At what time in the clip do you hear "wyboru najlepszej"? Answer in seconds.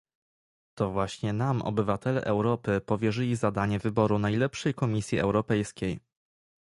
3.79-4.73